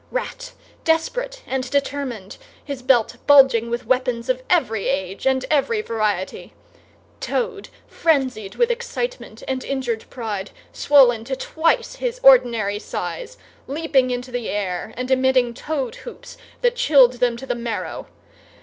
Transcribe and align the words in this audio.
Rat; 0.09 0.53
desperate 0.83 1.43
and 1.45 1.69
determined, 1.69 2.37
his 2.65 2.81
belt 2.81 3.17
bulging 3.27 3.69
with 3.69 3.85
weapons 3.85 4.29
of 4.29 4.41
every 4.49 4.87
age 4.87 5.27
and 5.27 5.45
every 5.51 5.83
variety; 5.83 6.53
Toad, 7.19 7.69
frenzied 7.87 8.55
with 8.55 8.71
excitement 8.71 9.43
and 9.47 9.63
injured 9.63 10.05
pride, 10.09 10.49
swollen 10.73 11.23
to 11.25 11.35
twice 11.35 11.97
his 11.97 12.19
ordinary 12.23 12.79
size, 12.79 13.37
leaping 13.67 14.09
into 14.09 14.31
the 14.31 14.49
air 14.49 14.91
and 14.97 15.11
emitting 15.11 15.53
Toad 15.53 15.97
whoops 15.97 16.35
that 16.61 16.75
chilled 16.75 17.19
them 17.19 17.37
to 17.37 17.45
the 17.45 17.53
marrow! 17.53 18.07